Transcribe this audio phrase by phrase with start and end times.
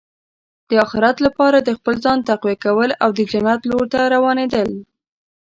[0.69, 4.69] د اخرت لپاره د خپل ځان تقویه کول او د جنت لور ته روانېدل.